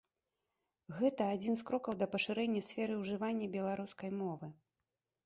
[0.99, 4.51] Гэта адзін з крокаў да пашырэння сферы ўжывання беларускай мовы.